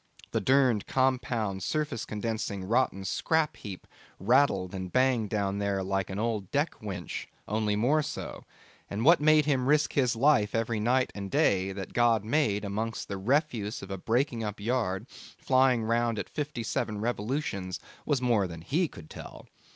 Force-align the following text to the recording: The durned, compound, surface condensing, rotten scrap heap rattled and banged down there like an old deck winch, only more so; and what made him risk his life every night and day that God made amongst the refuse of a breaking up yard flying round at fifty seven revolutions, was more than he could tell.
The 0.31 0.41
durned, 0.41 0.87
compound, 0.87 1.61
surface 1.61 2.05
condensing, 2.05 2.63
rotten 2.63 3.05
scrap 3.05 3.55
heap 3.57 3.85
rattled 4.17 4.73
and 4.73 4.91
banged 4.91 5.29
down 5.29 5.59
there 5.59 5.83
like 5.83 6.09
an 6.09 6.17
old 6.17 6.49
deck 6.49 6.81
winch, 6.81 7.27
only 7.47 7.75
more 7.75 8.01
so; 8.01 8.43
and 8.89 9.05
what 9.05 9.21
made 9.21 9.45
him 9.45 9.67
risk 9.67 9.93
his 9.93 10.15
life 10.15 10.55
every 10.55 10.79
night 10.79 11.11
and 11.13 11.29
day 11.29 11.71
that 11.73 11.93
God 11.93 12.23
made 12.25 12.65
amongst 12.65 13.09
the 13.09 13.17
refuse 13.19 13.83
of 13.83 13.91
a 13.91 13.97
breaking 13.99 14.43
up 14.43 14.59
yard 14.59 15.05
flying 15.37 15.83
round 15.83 16.17
at 16.17 16.29
fifty 16.29 16.63
seven 16.63 16.99
revolutions, 16.99 17.79
was 18.03 18.23
more 18.23 18.47
than 18.47 18.61
he 18.61 18.87
could 18.87 19.07
tell. 19.07 19.45